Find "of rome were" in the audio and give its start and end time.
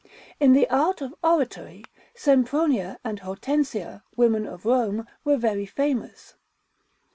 4.47-5.37